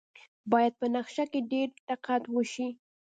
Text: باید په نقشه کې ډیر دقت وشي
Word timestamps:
باید 0.51 0.73
په 0.79 0.85
نقشه 0.95 1.25
کې 1.31 1.39
ډیر 1.51 1.67
دقت 1.89 2.23
وشي 2.33 2.67